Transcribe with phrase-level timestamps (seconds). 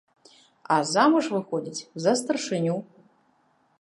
[0.75, 2.75] А замуж выходзіць за старшыню!